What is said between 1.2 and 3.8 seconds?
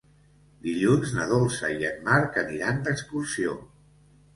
Dolça i en Marc aniran d'excursió.